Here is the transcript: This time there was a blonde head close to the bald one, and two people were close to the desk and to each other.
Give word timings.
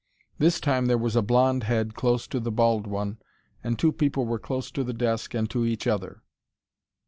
This 0.39 0.59
time 0.59 0.87
there 0.87 0.97
was 0.97 1.15
a 1.15 1.21
blonde 1.21 1.65
head 1.65 1.93
close 1.93 2.25
to 2.29 2.39
the 2.39 2.49
bald 2.51 2.87
one, 2.87 3.19
and 3.63 3.77
two 3.77 3.91
people 3.91 4.25
were 4.25 4.39
close 4.39 4.71
to 4.71 4.83
the 4.83 4.93
desk 4.93 5.35
and 5.35 5.47
to 5.51 5.63
each 5.63 5.85
other. 5.85 6.23